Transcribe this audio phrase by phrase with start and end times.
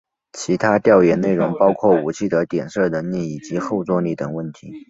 [0.33, 4.71] 其他调研内容包括武器的点射能力以及后座力等问题。